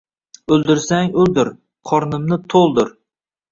[0.55, 1.53] O'ldirsang o'ldir,
[1.93, 2.93] qornimni to’ldir.